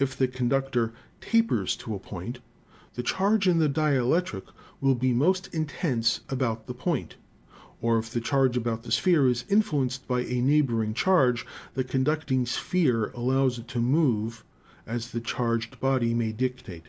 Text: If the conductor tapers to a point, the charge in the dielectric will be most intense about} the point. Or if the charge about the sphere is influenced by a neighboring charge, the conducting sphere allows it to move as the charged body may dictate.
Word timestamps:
If 0.00 0.16
the 0.16 0.26
conductor 0.26 0.92
tapers 1.20 1.76
to 1.76 1.94
a 1.94 2.00
point, 2.00 2.40
the 2.94 3.04
charge 3.04 3.46
in 3.46 3.60
the 3.60 3.68
dielectric 3.68 4.42
will 4.80 4.96
be 4.96 5.12
most 5.12 5.46
intense 5.54 6.22
about} 6.28 6.66
the 6.66 6.74
point. 6.74 7.14
Or 7.80 7.96
if 7.96 8.10
the 8.10 8.20
charge 8.20 8.56
about 8.56 8.82
the 8.82 8.90
sphere 8.90 9.28
is 9.28 9.44
influenced 9.48 10.08
by 10.08 10.22
a 10.24 10.40
neighboring 10.40 10.92
charge, 10.92 11.46
the 11.74 11.84
conducting 11.84 12.46
sphere 12.46 13.10
allows 13.12 13.58
it 13.60 13.68
to 13.68 13.78
move 13.78 14.42
as 14.88 15.12
the 15.12 15.20
charged 15.20 15.78
body 15.78 16.14
may 16.14 16.32
dictate. 16.32 16.86